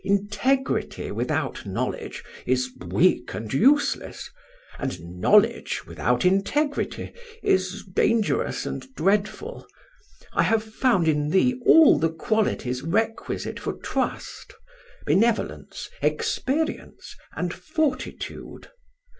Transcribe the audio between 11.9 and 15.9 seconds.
the qualities requisite for trust—benevolence,